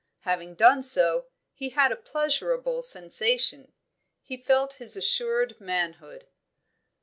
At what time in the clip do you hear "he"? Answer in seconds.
1.53-1.69, 4.23-4.35